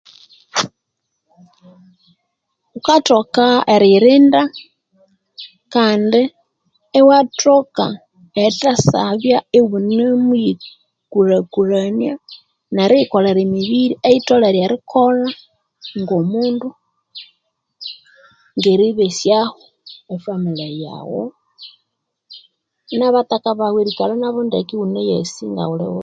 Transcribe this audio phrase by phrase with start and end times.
[2.71, 4.41] Ghukathoka eriyirinda
[5.73, 6.21] Kandi
[6.99, 7.85] iwathoka
[8.43, 12.13] erithasabya iyunemughikulhakulhania
[12.75, 15.31] neriyikolera ebemibiri eyitholere erikolha
[16.01, 16.69] ngomundu
[18.57, 19.57] ngeribesyaho
[20.13, 21.23] efamile yaghu
[22.97, 25.99] nabataka baghu erikalha nabo ndeke ighunayasi ngaghulighuti